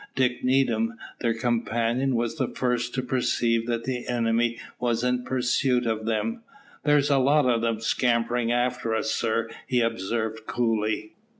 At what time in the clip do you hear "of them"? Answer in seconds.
5.85-6.41